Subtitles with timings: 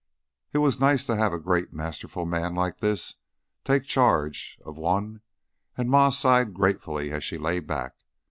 [0.51, 3.17] It was nice to have a great, masterful man like this
[3.63, 5.21] take charge of one,
[5.77, 7.93] and Ma sighed gratefully as she lay back.